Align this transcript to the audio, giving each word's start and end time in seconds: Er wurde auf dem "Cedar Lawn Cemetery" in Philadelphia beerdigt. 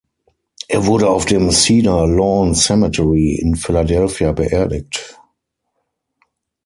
Er 0.67 0.87
wurde 0.87 1.11
auf 1.11 1.25
dem 1.25 1.51
"Cedar 1.51 2.07
Lawn 2.07 2.55
Cemetery" 2.55 3.35
in 3.35 3.55
Philadelphia 3.55 4.31
beerdigt. 4.31 5.19